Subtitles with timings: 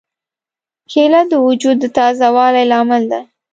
[0.91, 3.21] کېله د وجود د تازه والي لامل ده.